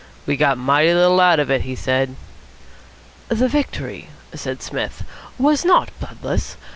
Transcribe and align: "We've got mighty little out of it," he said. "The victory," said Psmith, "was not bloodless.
"We've 0.25 0.39
got 0.39 0.57
mighty 0.57 0.95
little 0.95 1.19
out 1.21 1.39
of 1.39 1.51
it," 1.51 1.61
he 1.61 1.75
said. 1.75 2.15
"The 3.29 3.47
victory," 3.47 4.09
said 4.33 4.63
Psmith, 4.63 5.03
"was 5.37 5.63
not 5.63 5.89
bloodless. 5.99 6.57